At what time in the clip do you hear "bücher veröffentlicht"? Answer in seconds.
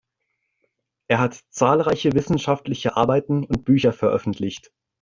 3.65-4.71